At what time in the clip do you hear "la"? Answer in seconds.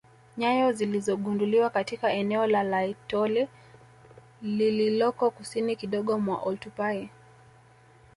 2.47-2.63